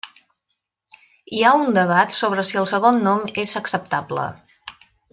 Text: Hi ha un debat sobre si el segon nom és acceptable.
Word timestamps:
Hi 1.39 1.43
ha 1.43 1.51
un 1.65 1.75
debat 1.77 2.15
sobre 2.17 2.47
si 2.49 2.59
el 2.65 2.69
segon 2.75 3.01
nom 3.11 3.31
és 3.45 3.55
acceptable. 3.65 4.29